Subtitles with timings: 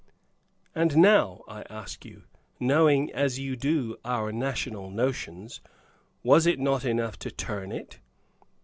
[0.73, 2.23] And now, I ask you,
[2.59, 5.61] knowing as you do our national notions,
[6.23, 7.99] was it not enough to turn it?